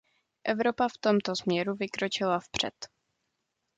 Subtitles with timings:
[0.43, 2.73] Evropa v tomto směru vykročila vpřed.